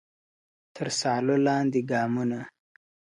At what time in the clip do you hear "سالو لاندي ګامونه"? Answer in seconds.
0.99-2.39